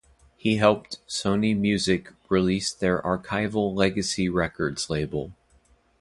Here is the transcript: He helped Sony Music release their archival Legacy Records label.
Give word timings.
He 0.35 0.55
helped 0.57 0.97
Sony 1.07 1.55
Music 1.55 2.09
release 2.27 2.73
their 2.73 2.99
archival 3.03 3.75
Legacy 3.75 4.29
Records 4.29 4.89
label. 4.89 5.33